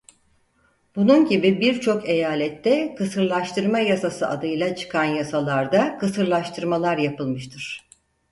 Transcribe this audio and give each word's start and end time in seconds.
Bunun 0.95 1.25
gibi 1.25 1.61
birçok 1.61 2.09
eyalette 2.09 2.95
kısırlaştırma 2.95 3.79
yasası 3.79 4.27
adıyla 4.29 4.75
çıkan 4.75 5.03
yasalarda 5.03 5.97
kısırlaştırmalar 5.97 6.97
yapılmıştır. 6.97 7.89